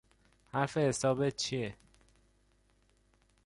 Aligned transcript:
حرف 0.51 0.77
حسابت 0.77 1.35
چیه؟ 1.35 1.75